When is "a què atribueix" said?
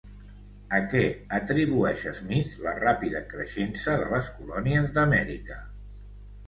0.77-2.07